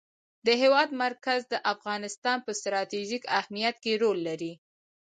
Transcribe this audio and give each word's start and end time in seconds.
د 0.45 0.47
هېواد 0.61 0.89
مرکز 1.03 1.41
د 1.47 1.55
افغانستان 1.73 2.37
په 2.45 2.51
ستراتیژیک 2.59 3.23
اهمیت 3.39 3.75
کې 3.83 3.93
رول 4.01 4.19
لري. 4.27 4.53